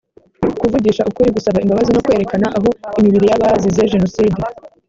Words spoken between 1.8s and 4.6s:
no kwerekana aho imibiri y abazize jenoside